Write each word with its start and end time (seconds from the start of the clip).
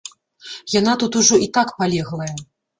Яна 0.79 0.93
тут 1.05 1.19
ужо 1.21 1.41
і 1.45 1.51
так 1.61 1.77
палеглая. 1.83 2.33